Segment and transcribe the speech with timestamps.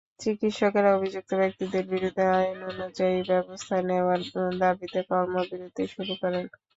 [0.21, 2.91] চিকিত্সকেরা অভিযুক্ত ব্যক্তিদের বিরুদ্ধে আইনানুগ
[3.29, 4.21] ব্যবস্থা নেওয়ার
[4.61, 6.45] দাবিতে কর্মবিরতি শুরু করেন।